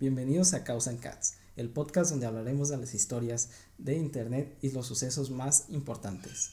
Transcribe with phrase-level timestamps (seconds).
[0.00, 4.70] Bienvenidos a Causa en Cats, el podcast donde hablaremos de las historias de Internet y
[4.70, 6.52] los sucesos más importantes.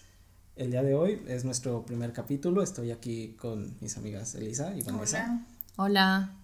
[0.56, 2.63] El día de hoy es nuestro primer capítulo.
[2.63, 5.45] Estoy aquí con mis amigas Elisa y Vanessa.
[5.75, 5.85] Hola.
[5.85, 6.43] Hola.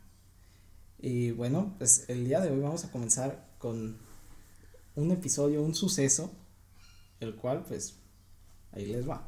[1.00, 3.98] Y bueno, pues el día de hoy vamos a comenzar con
[4.94, 6.32] un episodio, un suceso,
[7.20, 7.96] el cual pues
[8.74, 9.28] ahí les va.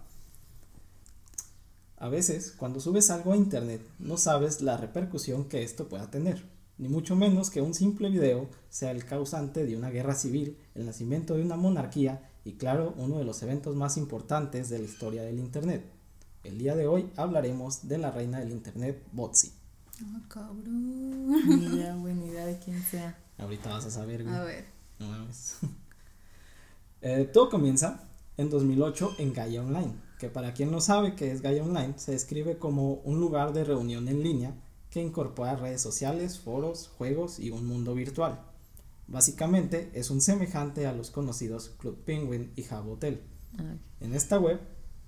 [1.98, 6.53] A veces, cuando subes algo a internet, no sabes la repercusión que esto pueda tener
[6.78, 10.86] ni mucho menos que un simple video sea el causante de una guerra civil, el
[10.86, 15.24] nacimiento de una monarquía y claro, uno de los eventos más importantes de la historia
[15.24, 15.86] del Internet.
[16.44, 19.54] El día de hoy hablaremos de la reina del Internet, Botsi.
[20.02, 21.30] Ah, cabrón.
[21.48, 23.18] Ni idea, ni idea de quién sea.
[23.38, 24.66] Ahorita vas a saber, A ver.
[25.00, 25.58] No mames.
[27.06, 31.42] Eh, todo comienza en 2008 en Gaia Online, que para quien no sabe qué es
[31.42, 34.56] Gaia Online, se describe como un lugar de reunión en línea
[34.94, 38.40] que incorpora redes sociales, foros, juegos y un mundo virtual.
[39.08, 43.24] Básicamente es un semejante a los conocidos Club Penguin y Hotel.
[44.00, 44.60] En esta web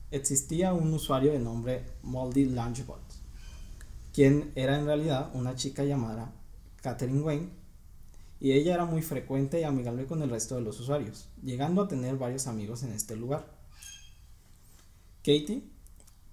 [0.09, 2.99] existía un usuario de nombre Moldy Lunchbot,
[4.11, 6.33] quien era en realidad una chica llamada
[6.81, 7.49] Catherine Wayne,
[8.39, 11.88] y ella era muy frecuente y amigable con el resto de los usuarios, llegando a
[11.88, 13.53] tener varios amigos en este lugar.
[15.19, 15.74] Katie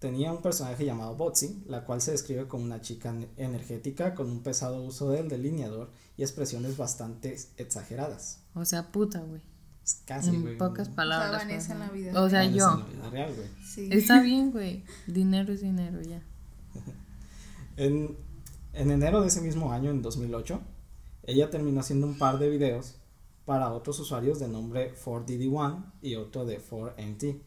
[0.03, 4.42] Tenía un personaje llamado Botsy, la cual se describe como una chica energética con un
[4.42, 8.41] pesado uso del delineador y expresiones bastante exageradas.
[8.56, 9.41] O sea, puta, güey.
[10.05, 11.45] Casi, En pocas palabras.
[11.45, 12.20] O sea, en la vida.
[12.20, 12.69] O sea, yo.
[12.73, 13.48] En la vida real, güey.
[13.64, 13.89] Sí.
[13.92, 14.83] Está bien, güey.
[15.06, 16.20] Dinero es dinero, ya.
[17.77, 18.17] en,
[18.73, 20.61] en enero de ese mismo año, en 2008,
[21.23, 22.97] ella terminó haciendo un par de videos
[23.45, 27.41] para otros usuarios de nombre 4DD1 y otro de 4NT.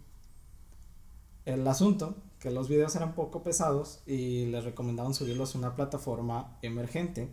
[1.43, 6.59] El asunto que los videos eran poco pesados y les recomendaban subirlos a una plataforma
[6.61, 7.27] emergente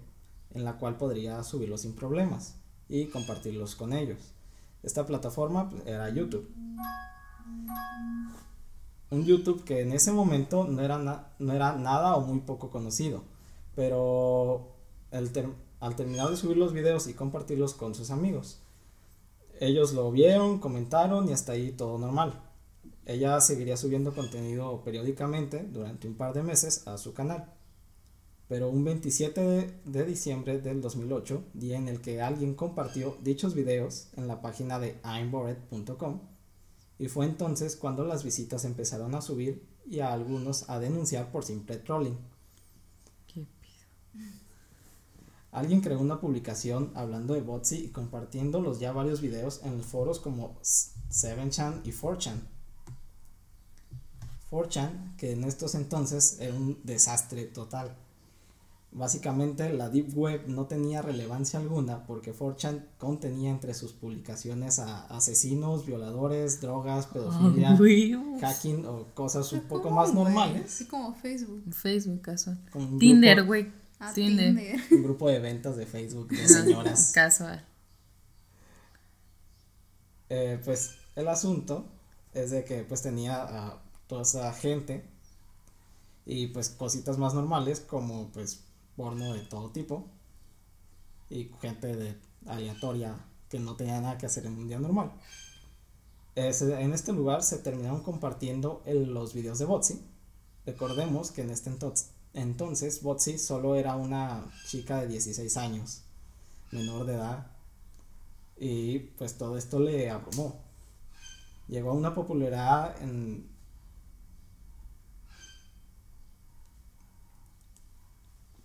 [0.55, 2.57] en la cual podría subirlos sin problemas
[2.89, 4.33] y compartirlos con ellos.
[4.83, 6.51] Esta plataforma pues, era YouTube.
[9.11, 13.23] Un YouTube que en ese momento no era, nada o muy poco conocido,
[13.75, 14.73] pero
[15.11, 18.63] al terminar de subir los videos y compartirlos con sus amigos,
[19.61, 22.33] ellos lo vieron, comentaron y hasta ahí todo normal.
[23.05, 27.53] Ella seguiría subiendo contenido periódicamente durante un par de meses a su canal.
[28.49, 34.09] Pero un 27 de, diciembre del 2008, día en el que alguien compartió dichos videos
[34.17, 36.21] en la página de imbored.com,
[36.99, 41.45] y fue entonces cuando las visitas empezaron a subir y a algunos a denunciar por
[41.45, 42.19] simple trolling.
[43.27, 43.47] ¿Qué
[45.51, 50.21] Alguien creó una publicación hablando de Botsy y compartiendo los ya varios videos en foros
[50.21, 52.52] como 7chan y 4chan
[54.53, 57.97] 4chan, que en estos entonces era un desastre total.
[58.95, 65.07] Básicamente la Deep Web no tenía relevancia alguna porque 4chan contenía entre sus publicaciones a
[65.07, 67.75] asesinos, violadores, drogas, pedofilia,
[68.43, 70.67] hacking o cosas un poco más normales.
[70.67, 71.65] Así como Facebook.
[71.73, 72.59] Facebook casual.
[72.99, 73.73] Tinder, güey.
[73.99, 74.79] Ah, Tinder.
[74.91, 77.13] Un grupo de ventas de Facebook de señoras.
[77.15, 77.65] casual.
[80.29, 81.87] Eh, pues el asunto
[82.35, 83.81] es de que pues tenía
[84.13, 85.03] toda esa gente
[86.27, 88.61] y pues cositas más normales como pues
[88.95, 90.05] porno de todo tipo
[91.31, 93.17] y gente de aleatoria
[93.49, 95.13] que no tenía nada que hacer en un día normal.
[96.35, 100.03] en este lugar se terminaron compartiendo los videos de Botsy.
[100.67, 106.03] Recordemos que en este entonces, entonces Botsy solo era una chica de 16 años,
[106.71, 107.47] menor de edad,
[108.59, 110.61] y pues todo esto le abrumó.
[111.67, 113.52] Llegó a una popularidad en,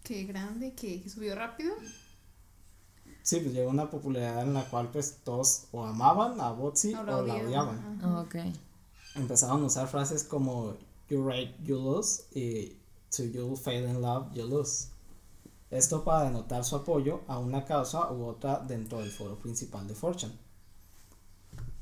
[0.07, 1.75] Qué grande, que, subió rápido.
[3.23, 7.03] Sí, pues llegó una popularidad en la cual pues todos o amaban a Botsy o,
[7.03, 8.01] la odiaban.
[8.01, 8.53] Oh, okay.
[9.15, 10.77] Empezaron a usar frases como
[11.09, 12.77] you rate, you lose y
[13.13, 14.87] to you fail in love, you lose.
[15.69, 19.93] Esto para denotar su apoyo a una causa u otra dentro del foro principal de
[19.93, 20.33] Fortune.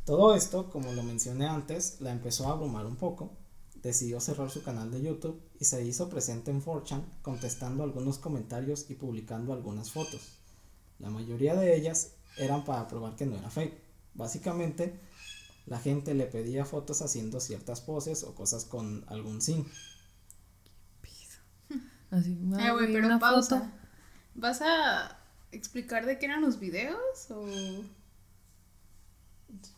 [0.03, 3.29] Todo esto, como lo mencioné antes, la empezó a abrumar un poco
[3.85, 8.89] decidió cerrar su canal de YouTube y se hizo presente en 4chan contestando algunos comentarios
[8.89, 10.39] y publicando algunas fotos.
[10.97, 13.77] La mayoría de ellas eran para probar que no era fake.
[14.15, 14.99] Básicamente,
[15.67, 19.65] la gente le pedía fotos haciendo ciertas poses o cosas con algún sim.
[22.09, 23.71] Así, eh, pero pausa.
[24.33, 25.19] ¿Vas a
[25.51, 27.45] explicar de qué eran los videos o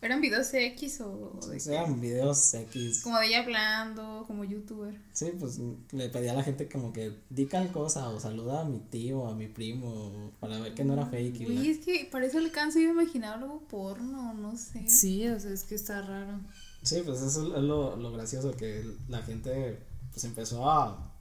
[0.00, 3.02] ¿Eran videos X o de O eran videos X.
[3.02, 4.94] Como de ella hablando, como youtuber.
[5.12, 5.58] Sí, pues
[5.92, 9.20] le pedía a la gente como que di tal cosa o saluda a mi tío
[9.20, 11.40] o a mi primo para ver que no era fake.
[11.40, 14.88] y Uy, es que para eso alcanzo yo a imaginar algo porno, no sé.
[14.88, 16.40] Sí, o sea, es que está raro.
[16.82, 19.78] Sí, pues eso es lo, lo gracioso, que la gente
[20.12, 21.12] pues empezó a,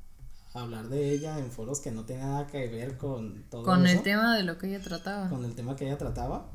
[0.54, 3.94] hablar de ella en foros que no tenían nada que ver con todo Con el
[3.94, 5.30] eso, tema de lo que ella trataba.
[5.30, 6.50] con el tema que ella trataba.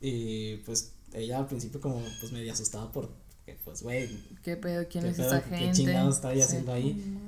[0.00, 3.10] Y pues ella al principio como pues medio asustada por
[3.44, 4.08] que pues güey,
[4.42, 4.86] ¿Qué pedo?
[4.88, 5.34] ¿Quién ¿Qué es pedo?
[5.34, 5.76] esta ¿Qué gente?
[5.76, 6.48] chingados está ella Sí.
[6.48, 7.18] haciendo ahí?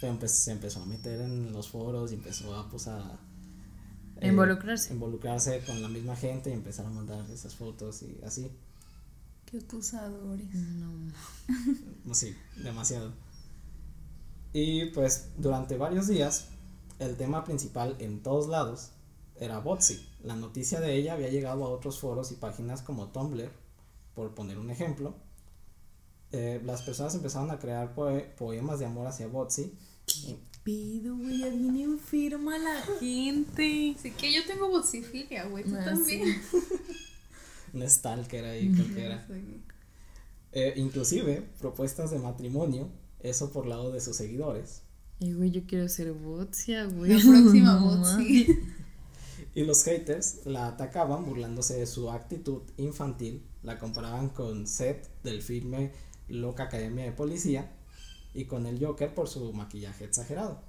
[0.00, 3.18] Pero empe- se empezó a meter en los foros y empezó a pues a
[4.20, 4.92] eh, Involucrarse.
[4.92, 8.50] involucrarse con la misma gente y empezar a mandar esas fotos y así.
[9.46, 10.52] Qué acusadores.
[10.54, 11.12] No.
[12.04, 13.12] No, Sí, demasiado.
[14.52, 16.46] Y pues durante varios días,
[16.98, 18.90] el tema principal en todos lados
[19.44, 20.06] era Botsy.
[20.22, 23.50] La noticia de ella había llegado a otros foros y páginas como Tumblr,
[24.14, 25.14] por poner un ejemplo.
[26.32, 29.72] Eh, las personas empezaron a crear poe- poemas de amor hacia Botsy.
[30.64, 33.94] Pido, güey, ya viene enferma la gente.
[33.98, 35.64] Así que yo tengo botsifilia, güey.
[35.64, 36.40] Tú Ah, también.
[37.74, 39.26] Un stalker ahí, creo que era.
[39.26, 39.62] Sí.
[40.52, 42.88] Eh, inclusive propuestas de matrimonio,
[43.20, 44.82] eso por lado de sus seguidores.
[45.18, 47.12] Y güey, yo quiero ser botzia, güey.
[47.12, 48.46] La próxima No botsi.
[49.54, 55.42] Y los haters la atacaban burlándose de su actitud infantil, la comparaban con Seth del
[55.42, 55.92] filme
[56.28, 57.70] Loca Academia de Policía
[58.34, 60.62] y con el Joker por su maquillaje exagerado,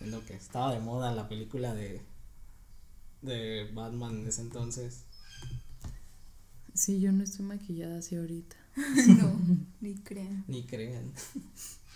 [0.00, 2.02] en lo que estaba de moda en la película de,
[3.22, 5.04] de Batman en ese entonces.
[6.74, 8.56] Sí, yo no estoy maquillada así ahorita.
[9.20, 9.38] No,
[9.80, 10.44] ni crean.
[10.46, 11.12] Ni crean.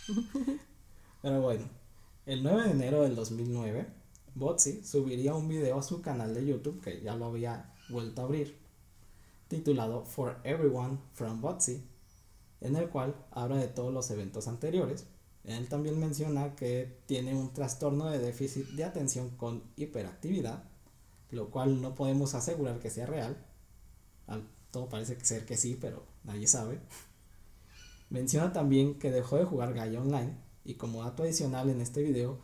[1.22, 1.64] Pero bueno,
[2.26, 3.86] el 9 de enero del 2009,
[4.34, 8.24] Botsy subiría un video a su canal de YouTube, que ya lo había vuelto a
[8.24, 8.56] abrir,
[9.48, 11.84] titulado For Everyone from Botsy,
[12.60, 15.06] en el cual habla de todos los eventos anteriores.
[15.44, 20.64] Él también menciona que tiene un trastorno de déficit de atención con hiperactividad,
[21.30, 23.36] lo cual no podemos asegurar que sea real.
[24.26, 26.80] Al- todo parece ser que sí, pero nadie sabe.
[28.10, 30.34] Menciona también que dejó de jugar Gaia Online
[30.64, 32.38] y como dato adicional en este video,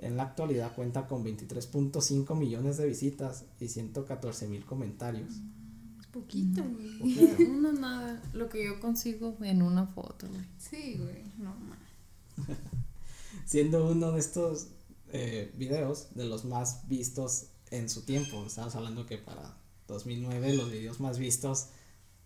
[0.00, 5.30] en la actualidad cuenta con 23.5 millones de visitas y 114 mil comentarios.
[6.00, 6.98] Es poquito, güey.
[6.98, 7.42] Poquito.
[7.50, 8.22] No, nada.
[8.32, 10.44] Lo que yo consigo en una foto, güey.
[10.58, 11.24] Sí, güey.
[11.38, 11.54] No.
[13.44, 14.68] Siendo uno de estos
[15.12, 18.44] eh, videos de los más vistos en su tiempo.
[18.46, 19.56] Estamos hablando que para
[19.88, 21.68] 2009 los videos más vistos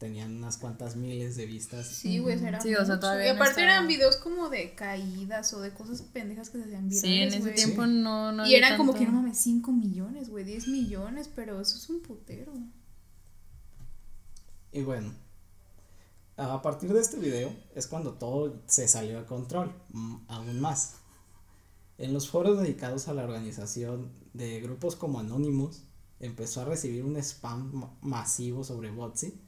[0.04, 1.86] tenían unas cuantas miles de vistas.
[1.86, 5.54] Sí, güey, será Sí, o sea, todavía Y no aparte eran videos como de caídas
[5.54, 8.54] o de cosas pendejas que se hacían virales, Sí, en ese tiempo no, no Y
[8.54, 12.52] eran como que, no mames, 5 millones, güey, 10 millones, pero eso es un putero.
[14.72, 15.14] Y bueno,
[16.36, 20.96] a partir de este video es cuando todo se salió de control, mm, aún más.
[21.96, 25.84] En los foros dedicados a la organización de grupos como Anonymous,
[26.20, 29.40] empezó a recibir un spam ma- masivo sobre Botsy,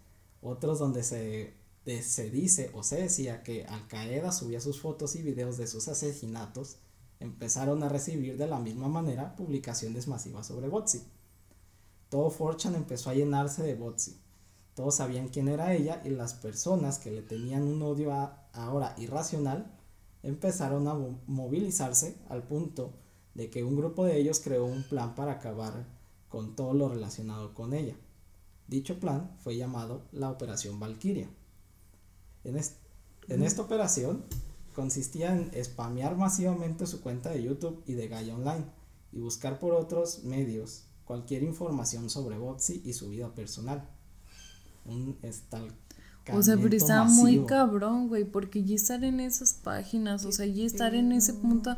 [0.47, 1.55] otros donde se,
[2.03, 5.89] se dice o se decía que Al Qaeda subía sus fotos y videos de sus
[5.89, 6.77] asesinatos,
[7.21, 11.03] empezaron a recibir de la misma manera publicaciones masivas sobre Botsy.
[12.09, 14.17] Todo 4chan empezó a llenarse de Botsy.
[14.75, 18.13] Todos sabían quién era ella y las personas que le tenían un odio
[18.53, 19.73] ahora irracional
[20.23, 22.93] empezaron a mo- movilizarse al punto
[23.35, 25.87] de que un grupo de ellos creó un plan para acabar
[26.29, 27.97] con todo lo relacionado con ella.
[28.69, 31.29] Dicho plan fue llamado la Operación Valkyria.
[32.45, 32.77] En, es-
[33.29, 34.25] en esta operación
[34.75, 38.65] consistía en spamear masivamente su cuenta de YouTube y de Gaia Online
[39.13, 43.89] y buscar por otros medios cualquier información sobre Botsy y su vida personal.
[44.85, 45.17] Un
[46.39, 50.47] O sea, pero estaba muy cabrón, güey, porque ya estar en esas páginas, o sea,
[50.47, 51.77] ya estar en ese punto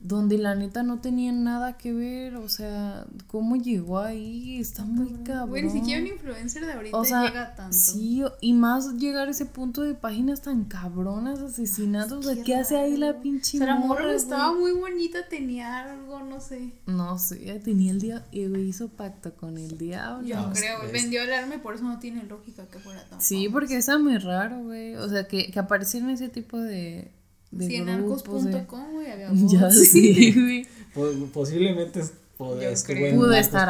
[0.00, 4.58] donde la neta no tenía nada que ver, o sea, ¿cómo llegó ahí?
[4.60, 5.48] Está muy cabrón.
[5.48, 7.76] Güey, ni siquiera un influencer de ahorita O sea, llega tanto.
[7.76, 12.54] Sí, y más llegar a ese punto de páginas tan cabronas, asesinatos, o sea, ¿qué
[12.56, 16.72] hace ahí la pinche O sea, morra morra, estaba muy bonita, tenía algo, no sé.
[16.86, 20.26] No sé, tenía el diablo, y güey, hizo pacto con el diablo.
[20.26, 23.20] Yo No, creo, vendió el arma y por eso no tiene lógica que fuera tan
[23.20, 23.52] Sí, famosa.
[23.52, 24.94] porque está muy raro, güey.
[24.96, 27.10] O sea, que, que aparecieran ese tipo de,
[27.58, 29.88] de Sí, en arcos.com, güey, había Ya bots.
[29.90, 30.66] sí, güey.
[30.94, 33.06] Po- posiblemente es- po- Yo estuvo creo.
[33.08, 33.68] en Pudo estar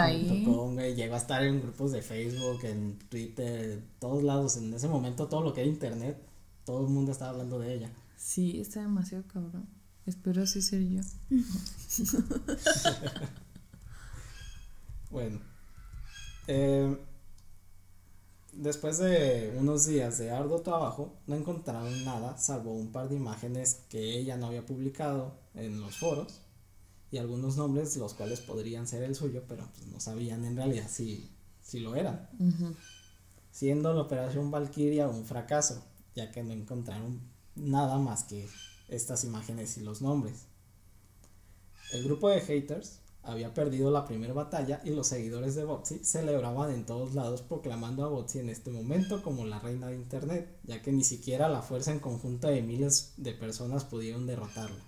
[0.75, 4.57] güey, llegó a estar en grupos de Facebook, en Twitter, en todos lados.
[4.57, 6.17] En ese momento, todo lo que era internet,
[6.65, 7.91] todo el mundo estaba hablando de ella.
[8.17, 9.67] Sí, está demasiado cabrón.
[10.07, 11.01] Espero así ser yo.
[15.11, 15.39] Bueno,
[16.49, 16.97] eh,
[18.57, 23.83] Después de unos días de arduo trabajo, no encontraron nada salvo un par de imágenes
[23.91, 26.41] que ella no había publicado en los foros
[27.11, 30.87] y algunos nombres los cuales podrían ser el suyo, pero pues, no sabían en realidad
[30.89, 32.31] si, si lo eran.
[33.51, 35.85] Siendo la operación Valkyria un fracaso,
[36.15, 37.21] ya que no encontraron
[37.57, 38.49] nada más que
[38.89, 40.47] estas imágenes y los nombres.
[41.93, 46.71] El grupo de haters había perdido la primera batalla y los seguidores de Botsy celebraban
[46.71, 50.81] en todos lados proclamando a Botsy en este momento como la reina de Internet, ya
[50.81, 54.83] que ni siquiera la fuerza en conjunto de miles de personas pudieron derrotarla.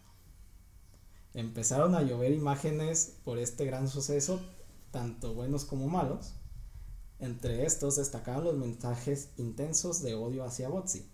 [1.35, 4.41] Empezaron a llover imágenes por este gran suceso,
[4.93, 6.35] tanto buenos como malos.
[7.19, 11.11] Entre estos destacaban los mensajes intensos de odio hacia Botsy,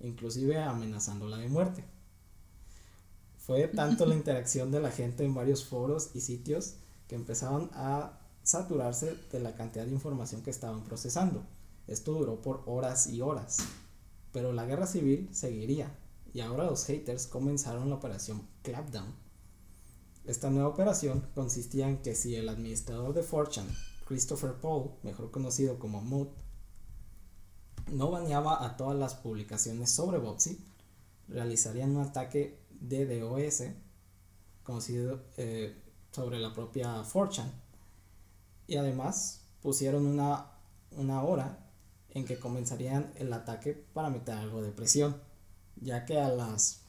[0.00, 1.84] inclusive amenazándola de muerte.
[3.46, 6.76] Fue tanto la interacción de la gente en varios foros y sitios
[7.08, 11.44] que empezaron a saturarse de la cantidad de información que estaban procesando.
[11.86, 13.58] Esto duró por horas y horas.
[14.32, 15.94] Pero la guerra civil seguiría
[16.32, 19.12] y ahora los haters comenzaron la operación Clapdown.
[20.24, 23.68] Esta nueva operación consistía en que si el administrador de Fortune,
[24.06, 26.28] Christopher Paul, mejor conocido como Mood,
[27.90, 30.64] no baneaba a todas las publicaciones sobre Boxy,
[31.28, 33.64] realizarían un ataque DDoS,
[34.62, 35.74] conocido eh,
[36.10, 37.50] sobre la propia Fortune.
[38.66, 40.46] Y además pusieron una,
[40.92, 41.58] una hora
[42.10, 45.16] en que comenzarían el ataque para meter algo de presión,
[45.76, 46.82] ya que a las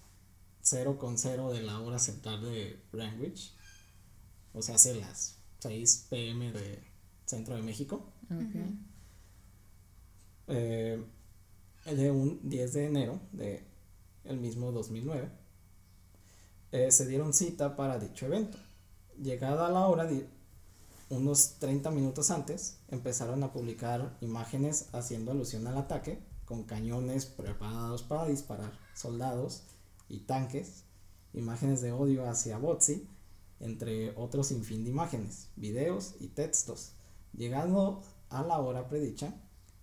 [0.63, 3.55] 0,0 de la hora central de Greenwich,
[4.53, 6.83] o sea, hace las 6 pm de
[7.25, 8.05] Centro de México,
[10.47, 11.03] eh,
[11.85, 13.63] de un 10 de enero de
[14.25, 15.29] el mismo 2009,
[16.73, 18.57] eh, se dieron cita para dicho evento.
[19.21, 20.09] Llegada la hora,
[21.09, 28.01] unos 30 minutos antes, empezaron a publicar imágenes haciendo alusión al ataque, con cañones preparados
[28.01, 29.65] para disparar soldados
[30.09, 30.85] y tanques,
[31.33, 33.07] imágenes de odio hacia Botsy,
[33.59, 36.93] entre otros sinfín de imágenes, videos y textos.
[37.37, 39.35] Llegando a la hora predicha,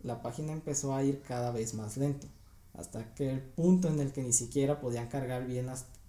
[0.03, 2.27] la página empezó a ir cada vez más lento,
[2.75, 6.00] hasta que el punto en el que ni siquiera podían cargar bien hasta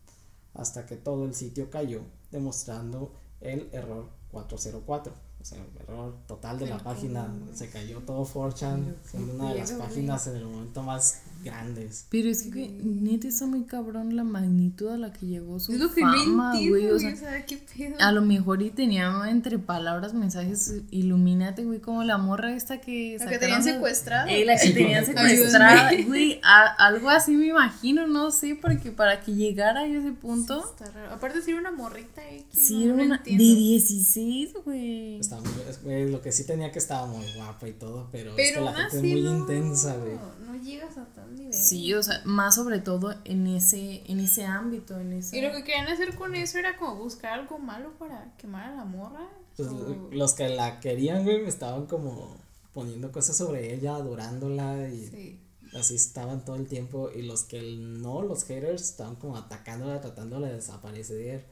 [0.54, 5.14] hasta que todo el sitio cayó, demostrando el error 404.
[5.42, 7.34] O sea, el error total de la página.
[7.54, 12.06] Se cayó todo 4chan, siendo una de las páginas en el momento más grandes.
[12.10, 16.54] Pero es que, neta está muy cabrón la magnitud a la que llegó su fama,
[16.54, 16.90] güey.
[16.90, 17.96] O sea, ¿qué pedo?
[18.00, 23.18] A lo mejor y tenía entre palabras mensajes, ilumínate, güey, como la morra esta que
[23.20, 24.32] La que tenían secuestrada.
[24.32, 29.34] Eh, la que tenían secuestrada, güey, algo así me imagino, no sé, porque para que
[29.34, 30.64] llegara a ese punto.
[30.64, 31.14] está raro.
[31.14, 35.20] Aparte si era una morrita, eh, Sí, era una de 16, güey.
[35.20, 35.42] Estaba
[35.84, 38.74] muy, lo que sí tenía que estaba muy guapa y todo, pero, es que la
[38.74, 40.16] gente es muy intensa, güey.
[40.46, 41.54] No llegas a tal nivel.
[41.54, 45.38] Sí, o sea, más sobre todo en ese, en ese ámbito, en ese...
[45.38, 48.76] Y lo que querían hacer con eso era como buscar algo malo para quemar a
[48.76, 49.28] la morra.
[49.58, 49.70] Pues
[50.12, 52.38] los que la querían, güey, estaban como
[52.74, 55.40] poniendo cosas sobre ella, adorándola y
[55.78, 57.10] así estaban todo el tiempo.
[57.14, 61.46] Y los que no, los haters, estaban como atacándola, tratándola de desaparecer.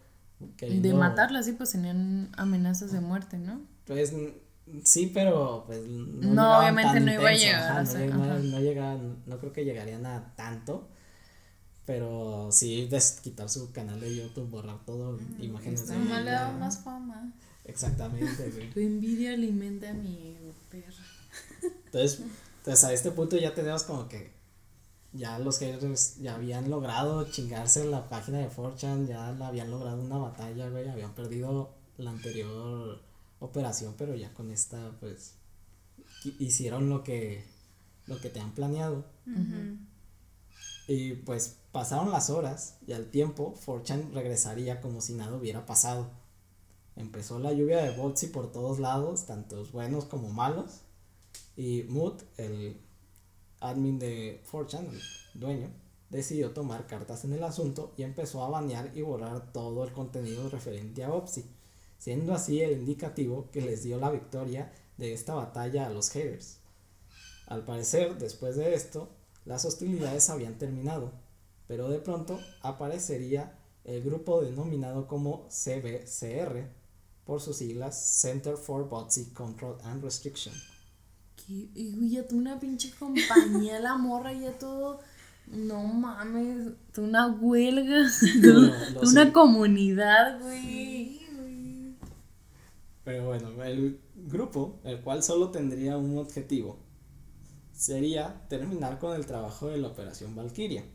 [0.60, 3.62] De matarla, sí, pues tenían amenazas de muerte, ¿no?
[3.86, 4.14] Pues
[4.84, 7.86] sí, pero pues no, obviamente no iba a llegar.
[8.44, 10.88] no, llegaba, no creo que llegarían a tanto.
[11.86, 12.88] Pero sí,
[13.24, 16.22] quitar su canal de YouTube, borrar todo, imágenes de ella.
[16.22, 17.34] le da más fama.
[17.66, 18.70] Exactamente, güey.
[18.74, 21.04] Tu envidia alimenta a mi ego, perra.
[21.86, 22.22] Entonces,
[22.60, 24.32] entonces, a este punto ya tenemos como que
[25.14, 30.00] ya los haters ya habían logrado chingarse la página de 4chan, ya la habían logrado
[30.02, 33.02] una batalla, güey, habían perdido la anterior
[33.40, 35.36] operación, pero ya con esta, pues,
[36.40, 37.46] hicieron lo que,
[38.08, 39.06] lo que te han planeado.
[40.88, 46.10] Y pues pasaron las horas y al tiempo 4chan regresaría como si nada hubiera pasado.
[46.96, 50.82] Empezó la lluvia de bots y por todos lados, tantos buenos como malos.
[51.56, 52.82] Y Mood, el
[53.60, 55.70] admin de 4chan, el dueño,
[56.10, 60.50] decidió tomar cartas en el asunto y empezó a banear y borrar todo el contenido
[60.50, 61.46] referente a Opsi
[62.00, 66.58] siendo así el indicativo que les dio la victoria de esta batalla a los haters.
[67.46, 69.10] Al parecer, después de esto,
[69.46, 71.12] las hostilidades habían terminado,
[71.68, 76.68] pero de pronto aparecería el grupo denominado como CBCR,
[77.26, 80.56] por sus siglas Center for Botsy Control and Restriction.
[81.48, 85.00] Y ya tú una pinche compañía, la morra, ya todo.
[85.48, 88.08] No mames, una huelga,
[89.02, 91.19] una comunidad, güey.
[93.10, 96.78] Pero bueno, el grupo, el cual solo tendría un objetivo,
[97.74, 100.86] sería terminar con el trabajo de la Operación Valkyria.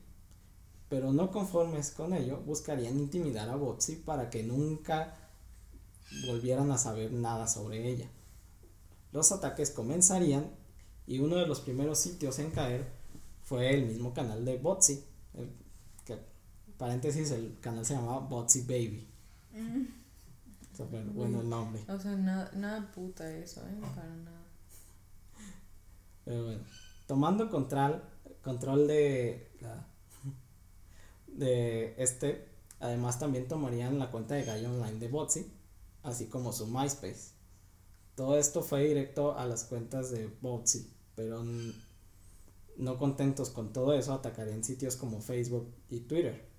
[0.89, 5.17] Pero no conformes con ello, buscarían intimidar a Botsy para que nunca
[6.29, 8.09] volvieran a saber nada sobre ella.
[9.11, 10.49] Los ataques comenzarían
[11.09, 12.93] y uno de los primeros sitios en caer
[13.43, 15.03] fue el mismo canal de Botsy.
[16.05, 16.17] que,
[16.79, 19.09] paréntesis, el canal se llamaba Botsy Baby.
[19.53, 20.04] Mm.
[20.83, 21.83] Bueno el nombre.
[21.89, 23.81] O sea, nada, nada puta eso, ¿eh?
[23.95, 24.43] Para nada.
[26.25, 26.63] Pero bueno,
[27.07, 28.03] tomando control,
[28.43, 29.51] control de,
[31.27, 32.49] de este,
[32.81, 35.53] además también tomarían la cuenta de Gallo Online de Botsy,
[36.03, 37.35] así como su MySpace.
[38.15, 41.45] Todo esto fue directo a las cuentas de Botsy, pero
[42.77, 46.54] no contentos con todo eso, atacarían sitios como Facebook y Twitter.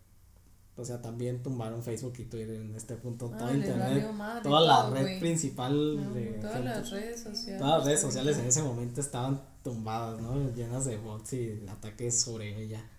[0.77, 3.29] O sea, también tumbaron Facebook y Twitter en este punto.
[3.29, 4.10] todo internet,
[4.44, 6.25] toda la red principal de.
[6.41, 7.62] Todas las redes sociales.
[7.62, 10.53] Todas las redes sociales en ese momento estaban tumbadas, ¿no?
[10.53, 12.89] Llenas de bots y ataques sobre ella.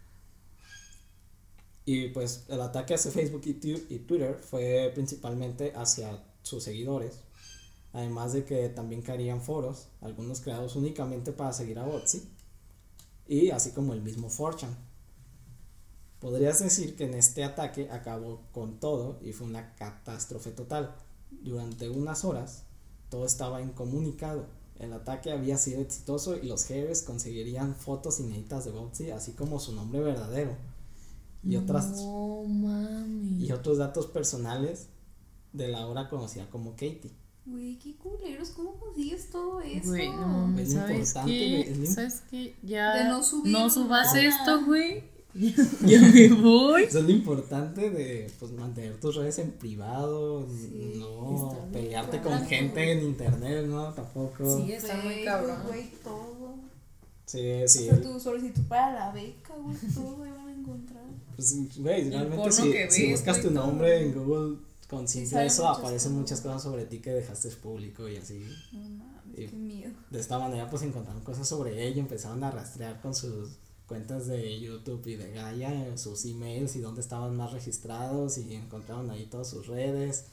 [1.85, 7.21] Y pues el ataque hacia Facebook y, y Twitter fue principalmente hacia sus seguidores.
[7.93, 12.23] Además de que también caerían foros, algunos creados únicamente para seguir a Botsy.
[13.29, 14.75] Y así como el mismo Fortune
[16.21, 20.95] Podrías decir que en este ataque acabó con todo y fue una catástrofe total.
[21.31, 22.63] Durante unas horas
[23.11, 24.47] todo estaba incomunicado.
[24.79, 29.61] El ataque había sido exitoso y los jefes conseguirían fotos inéditas de Botsy, así como
[29.61, 30.57] su nombre verdadero.
[31.45, 31.93] Y otras
[33.39, 34.89] y otros datos personales
[35.53, 37.13] de la ahora conocida como Katie.
[37.45, 39.91] Güey, qué culeros, ¿cómo consigues todo eso?
[39.91, 41.87] Güey, no, es ¿sabes qué?
[41.87, 42.57] ¿Sabes qué?
[42.63, 45.16] Ya no, no subas esto, güey
[45.87, 46.85] ya me voy.
[46.85, 50.47] Eso es lo importante de pues, mantener tus redes en privado,
[50.95, 53.93] no pelearte con gente en internet, ¿no?
[53.93, 54.59] Tampoco.
[54.59, 55.59] Sí, está muy cabrón.
[55.67, 56.55] Güey, todo.
[57.27, 57.89] Sí, sí.
[57.91, 61.05] O sea, tu solicitud para la beca, güey, todo van a encontrar.
[61.35, 66.41] Pues, güey, realmente si, si buscas tu nombre en Google con simple eso, aparecen muchas
[66.41, 68.47] cosas sobre ti que dejaste público y así.
[68.73, 69.93] No mames, qué miedo.
[70.11, 74.27] De esta manera, pues encontraron cosas sobre ella y empezaron a rastrear con sus cuentas
[74.27, 79.27] de YouTube y de Gaia, sus emails y dónde estaban más registrados y encontraron ahí
[79.27, 80.27] todas sus redes.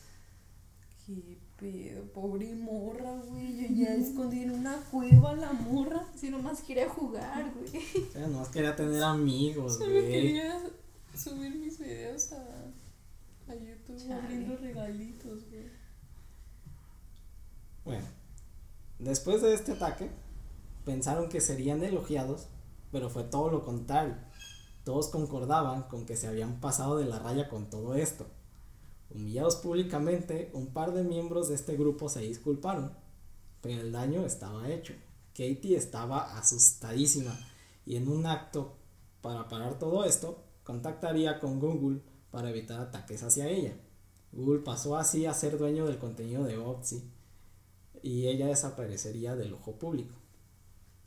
[1.06, 3.70] Qué pedo, pobre morra, güey.
[3.70, 6.08] Yo ya escondí en una cueva la morra.
[6.16, 8.08] Si nomás quería jugar, güey.
[8.16, 10.60] O nomás quería tener amigos, Solo quería
[11.16, 15.70] subir mis videos a, a YouTube abriendo regalitos, güey.
[17.86, 18.06] Bueno,
[18.98, 20.10] después de este ataque,
[20.86, 22.48] pensaron que serían elogiados
[22.94, 24.16] pero fue todo lo contrario.
[24.86, 28.28] Todos concordaban con que se habían pasado de la raya con todo esto.
[29.10, 32.94] Humillados públicamente, un par de miembros de este grupo se disculparon,
[33.62, 34.94] pero el daño estaba hecho.
[35.30, 37.38] Katie estaba asustadísima
[37.84, 38.78] y en un acto
[39.22, 43.74] para parar todo esto, contactaría con Google para evitar ataques hacia ella.
[44.32, 47.10] Google pasó así a ser dueño del contenido de Oxy
[48.04, 50.23] y ella desaparecería del ojo público.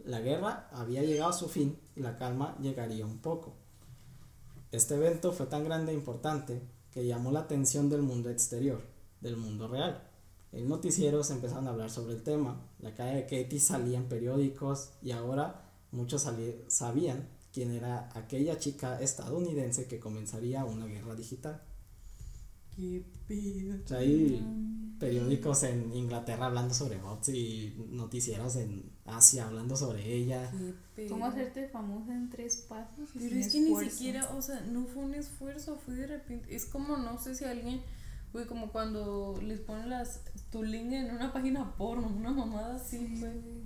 [0.07, 3.55] La guerra había llegado a su fin y la calma llegaría un poco.
[4.71, 8.81] Este evento fue tan grande e importante que llamó la atención del mundo exterior,
[9.21, 10.09] del mundo real.
[10.53, 14.93] En noticieros empezaron a hablar sobre el tema, la calle de Katie salía en periódicos
[15.03, 16.25] y ahora muchos
[16.69, 21.61] sabían quién era aquella chica estadounidense que comenzaría una guerra digital.
[22.77, 23.99] Qué pedo.
[23.99, 24.41] hay
[24.99, 30.51] periódicos en Inglaterra hablando sobre bots y noticieros en Asia hablando sobre ella.
[31.09, 33.11] ¿Cómo hacerte famosa en tres pasos?
[33.15, 36.55] Pero es que ni siquiera, o sea, no fue un esfuerzo, fue de repente.
[36.55, 37.83] Es como, no sé si alguien,
[38.33, 43.19] güey, como cuando les ponen las, tu link en una página porno, una mamada así,
[43.19, 43.66] güey.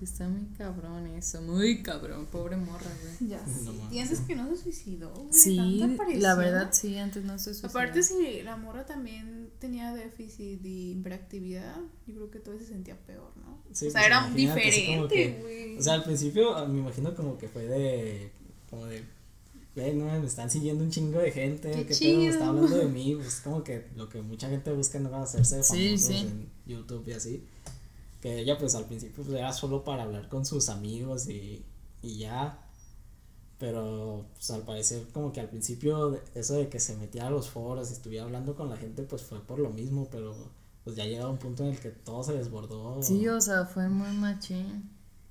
[0.00, 3.30] Está muy cabrón eso, muy cabrón, pobre morra, güey.
[3.30, 3.68] Ya, sí.
[3.92, 5.32] y antes que no se suicidó, güey.
[5.32, 5.80] Sí,
[6.16, 7.68] la verdad sí, antes no se suicidó.
[7.68, 12.96] Aparte, si la morra también tenía déficit de hiperactividad, yo creo que todo se sentía
[13.06, 13.62] peor, ¿no?
[13.72, 15.76] Sí, o sea, pues era diferente, güey.
[15.76, 18.32] O sea, al principio ah, me imagino como que fue de.
[18.70, 19.04] como de.
[19.74, 22.86] Güey, no, me están siguiendo un chingo de gente, qué, pedo, me está hablando de
[22.88, 26.48] mí, pues como que lo que mucha gente busca no va a hacerse famosos en
[26.66, 27.44] YouTube y así
[28.20, 31.64] que ella pues al principio pues, era solo para hablar con sus amigos y,
[32.02, 32.66] y ya.
[33.58, 37.50] Pero pues al parecer como que al principio eso de que se metiera a los
[37.50, 40.34] foros y estuviera hablando con la gente pues fue por lo mismo, pero
[40.84, 43.02] pues ya llega un punto en el que todo se desbordó.
[43.02, 44.90] Sí, o sea, fue muy machín.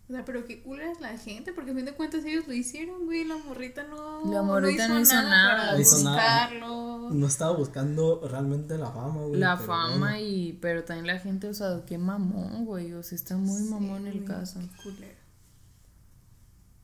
[0.10, 2.54] O sea, pero qué cool es la gente, porque a fin de cuentas ellos lo
[2.54, 3.25] hicieron, güey.
[3.25, 4.25] La morrita no.
[4.32, 6.79] La morrita no hizo, nada, para buscarlo.
[7.12, 9.39] No estaba buscando realmente la fama, güey.
[9.39, 10.54] La fama y.
[10.62, 12.93] Pero también la gente, o sea, qué mamón, güey.
[12.93, 14.60] O sea, está muy mamón el caso.
[14.84, 15.15] Qué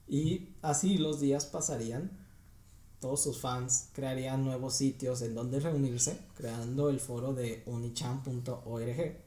[0.07, 2.11] Y así los días pasarían.
[2.99, 9.17] Todos sus fans crearían nuevos sitios en donde reunirse, creando el foro de unichan.org.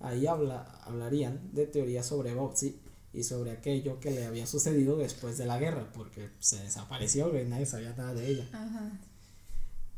[0.00, 2.80] Ahí habla, hablarían de teorías sobre Boxy
[3.12, 7.44] y sobre aquello que le había sucedido después de la guerra, porque se desapareció, y
[7.44, 8.48] nadie sabía nada de ella.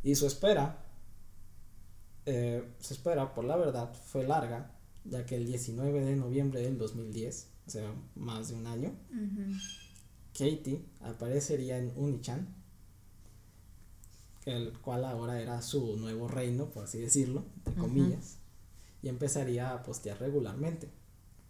[0.03, 0.85] Y su espera,
[2.27, 4.73] eh, su espera por la verdad fue larga,
[5.05, 8.93] ya que el 19 de noviembre del 2010, o sea, más de un año,
[10.33, 12.55] Katie aparecería en Unichan,
[14.45, 18.38] el cual ahora era su nuevo reino, por así decirlo, entre comillas,
[19.03, 20.91] y empezaría a postear regularmente.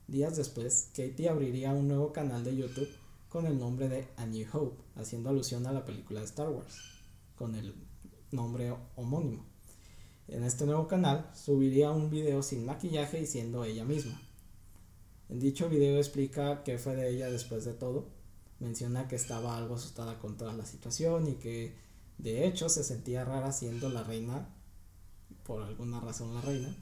[0.08, 2.88] Días después, Katie abriría un nuevo canal de YouTube
[3.28, 6.76] con el nombre de A New Hope, haciendo alusión a la película de Star Wars,
[7.34, 7.74] con el
[8.32, 9.44] nombre homónimo.
[10.28, 14.20] En este nuevo canal subiría un video sin maquillaje y siendo ella misma.
[15.28, 18.08] En dicho video explica qué fue de ella después de todo.
[18.58, 21.76] Menciona que estaba algo asustada con toda la situación y que
[22.18, 24.48] de hecho se sentía rara siendo la reina,
[25.44, 26.74] por alguna razón la reina,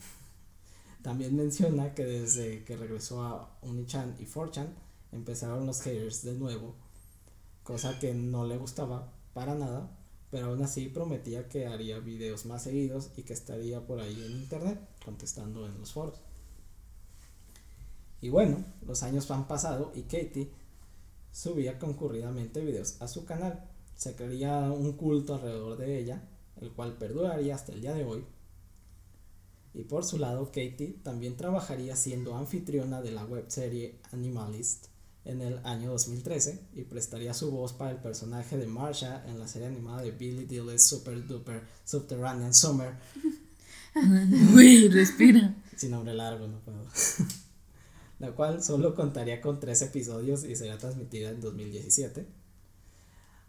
[1.02, 4.74] también menciona que desde que regresó a Unichan y Forchan
[5.12, 6.74] empezaron los haters de nuevo,
[7.62, 9.96] cosa que no le gustaba para nada,
[10.30, 14.32] pero aún así prometía que haría videos más seguidos y que estaría por ahí en
[14.32, 16.20] internet contestando en los foros.
[18.20, 20.50] Y bueno, los años han pasado y Katie
[21.32, 23.68] subía concurridamente videos a su canal.
[23.96, 26.22] Se crearía un culto alrededor de ella,
[26.60, 28.24] el cual perduraría hasta el día de hoy
[29.72, 34.86] y por su lado, Katie también trabajaría siendo anfitriona de la webserie Animalist
[35.24, 39.46] en el año 2013 y prestaría su voz para el personaje de Marsha en la
[39.46, 42.94] serie animada de Billy Dillis Super Duper Subterranean Summer.
[44.54, 45.54] Uy, respira.
[45.76, 46.86] Sin nombre largo, no puedo.
[48.20, 52.26] la cual solo contaría con tres episodios y sería transmitida en 2017.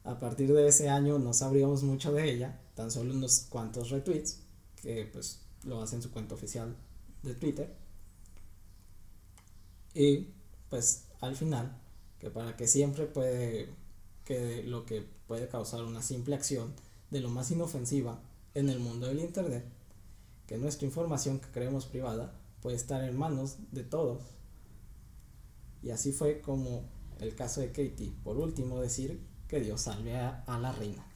[0.04, 4.40] A partir de ese año no sabríamos mucho de ella, tan solo unos cuantos retweets,
[4.82, 6.76] que pues lo hace en su cuenta oficial
[7.22, 7.76] de Twitter.
[9.94, 10.30] Y
[10.70, 11.78] pues al final,
[12.20, 13.70] que para que siempre puede,
[14.26, 16.74] que lo que puede causar una simple acción
[17.10, 18.20] de lo más inofensiva
[18.54, 19.66] en el mundo del Internet,
[20.48, 24.22] que nuestra información que creemos privada puede estar en manos de todos.
[25.82, 26.84] Y así fue como
[27.20, 28.14] el caso de Katie.
[28.24, 31.11] Por último, decir que Dios salve a la reina.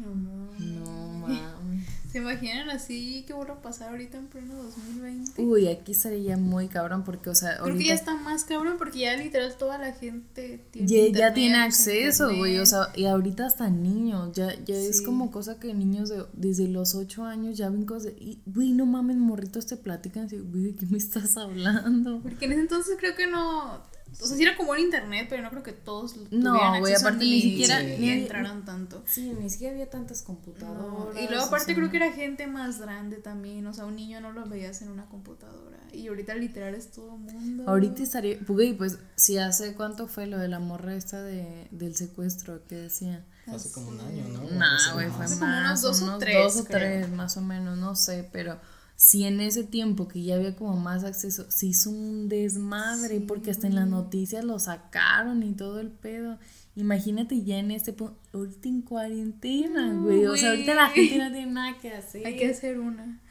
[0.00, 0.60] No mames.
[0.60, 1.98] No mames.
[2.10, 5.42] ¿Se imaginan así qué vuelva a pasar ahorita en pleno 2020?
[5.42, 9.00] Uy, aquí sería muy cabrón porque, o sea, Creo que ya está más cabrón porque
[9.00, 13.44] ya literal toda la gente tiene ya, ya tiene acceso, güey, o sea, y ahorita
[13.44, 17.68] hasta niños, ya, ya es como cosa que niños de, desde los 8 años ya
[17.68, 21.36] ven cosas de, güey, no mames, morritos te platican así, güey, ¿de qué me estás
[21.36, 22.20] hablando?
[22.22, 23.82] Porque en ese entonces creo que no
[24.20, 27.24] o sea, sí era como en internet, pero no creo que todos no, güey, aparte
[27.24, 29.02] ni, siquiera ni, entraron tanto.
[29.06, 31.16] Sí, ni siquiera había tantas computadoras.
[31.22, 34.32] Y luego aparte creo que era gente más grande también, o sea, un niño no
[34.32, 35.78] lo veías en una computadora.
[35.92, 37.64] Y ahorita literal es todo mundo.
[37.66, 41.94] Ahorita estaría, güey, pues si hace cuánto fue lo de la morra esta de, del
[41.94, 43.24] secuestro que decía.
[43.46, 44.50] Hace como un año, ¿no?
[44.50, 46.54] No, güey, fue más, unos dos o tres.
[46.54, 48.58] Dos o tres, más o menos, no sé, pero
[49.00, 53.52] si en ese tiempo que ya había como más acceso, se hizo un desmadre, porque
[53.52, 56.36] hasta en las noticias lo sacaron y todo el pedo.
[56.74, 60.26] Imagínate ya en este punto, ahorita en cuarentena, güey.
[60.26, 62.26] O sea, ahorita la gente no tiene nada que hacer.
[62.26, 63.22] Hay que hacer una.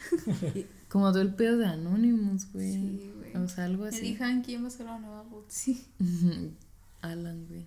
[0.87, 2.71] como todo el pedo de Anonymous, güey.
[2.71, 3.35] Sí, güey.
[3.35, 3.99] O sea, algo así.
[3.99, 5.85] Elijan quién va a ser la nueva Botsy.
[7.01, 7.65] Alan, güey.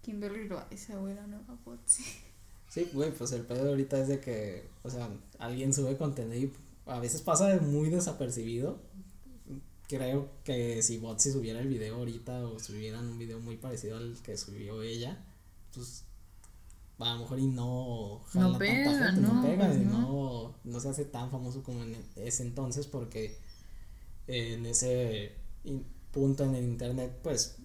[0.00, 2.04] Kimberly esa güey, la nueva Botsy.
[2.70, 6.52] Sí, güey, pues el pedo ahorita es de que, o sea, alguien sube contenido y
[6.86, 8.80] a veces pasa muy desapercibido.
[9.88, 14.16] Creo que si Botsi subiera el video ahorita o subieran un video muy parecido al
[14.22, 15.22] que subió ella,
[15.74, 16.04] pues
[16.98, 20.54] a lo mejor y no jala no pega, tanta gente, no, pega, pues no.
[20.64, 20.80] no.
[20.80, 23.38] se hace tan famoso como en ese entonces porque
[24.28, 25.32] en ese
[26.12, 27.56] punto en el internet pues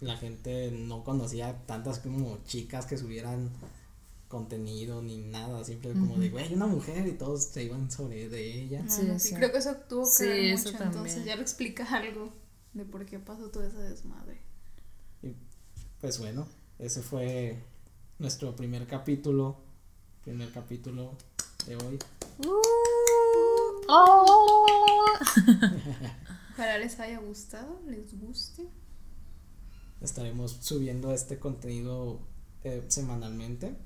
[0.00, 3.50] la gente no conocía tantas como chicas que subieran
[4.32, 8.62] contenido ni nada, siempre como de, güey, una mujer y todos se iban sobre de
[8.62, 8.82] ella.
[8.88, 12.32] Sí, sí, creo que eso tuvo que ver mucho, entonces ya lo explica algo
[12.72, 14.40] de por qué pasó toda esa desmadre.
[15.22, 15.34] Y
[16.00, 17.62] pues bueno, ese fue
[18.18, 19.58] nuestro primer capítulo,
[20.24, 21.12] primer capítulo
[21.66, 21.98] de hoy.
[22.38, 22.62] Uh,
[23.88, 24.66] oh.
[26.54, 28.66] Ojalá les haya gustado, les guste.
[30.00, 32.18] Estaremos subiendo este contenido
[32.64, 33.76] eh, semanalmente.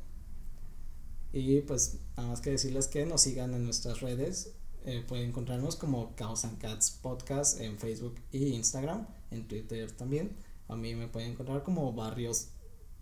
[1.37, 4.55] Y pues nada más que decirles que nos sigan en nuestras redes.
[4.87, 10.35] Eh, pueden encontrarnos como Chaos and Cats Podcast en Facebook y Instagram, en Twitter también.
[10.67, 12.49] A mí me pueden encontrar como barrios.g.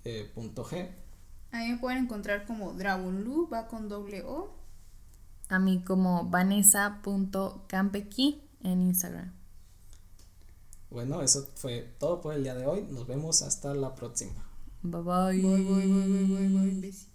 [0.05, 0.33] Eh,
[1.53, 4.53] a mí me pueden encontrar como Dragonlu, va con doble O.
[5.49, 9.33] A mí como vanessa.campequi en Instagram.
[10.91, 12.85] Bueno, eso fue todo por el día de hoy.
[12.91, 14.45] Nos vemos hasta la próxima.
[14.83, 15.41] Bye bye.
[15.41, 16.81] Bye bye bye bye bye.
[16.81, 17.14] bye.